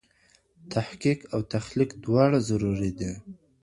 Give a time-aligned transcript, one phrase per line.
[0.73, 3.11] تحقیق او تخلیق دواړه ضروري دي.